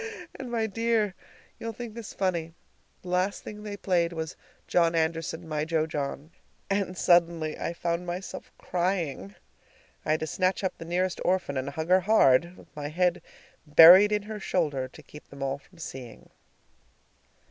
[0.33, 1.13] And, my dear
[1.59, 2.55] you'll think this funny
[3.03, 4.35] the last thing they played was
[4.65, 6.31] "John Anderson, my jo John,"
[6.71, 9.35] and suddenly I found myself crying!
[10.03, 13.21] I had to snatch up the nearest orphan and hug her hard, with my head
[13.67, 16.31] buried in her shoulder, to keep them all from seeing.